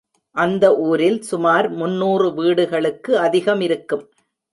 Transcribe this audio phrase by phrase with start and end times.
[0.35, 4.03] அந்த ஊரில் சுமார் முன்னூறு வீடுகளுக்கு அதிகமிருக்கும்.